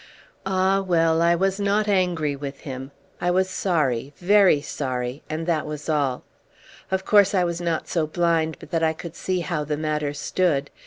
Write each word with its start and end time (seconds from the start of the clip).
Ah 0.47 0.81
well, 0.81 1.21
I 1.21 1.35
was 1.35 1.59
not 1.59 1.87
angry 1.87 2.35
with 2.35 2.61
him. 2.61 2.89
I 3.21 3.29
was 3.29 3.47
sorry, 3.47 4.13
very 4.17 4.59
sorry, 4.59 5.21
and 5.29 5.45
that 5.45 5.67
was 5.67 5.89
all. 5.89 6.23
Of 6.89 7.05
course 7.05 7.35
I 7.35 7.43
was 7.43 7.61
not 7.61 7.87
so 7.87 8.07
blind 8.07 8.57
but 8.59 8.71
that 8.71 8.81
I 8.81 8.93
could 8.93 9.15
see 9.15 9.41
how 9.41 9.63
the 9.63 9.77
matter 9.77 10.13
stood. 10.15 10.71